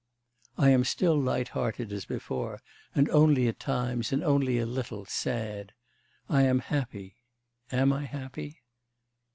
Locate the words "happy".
6.57-7.17, 8.05-8.63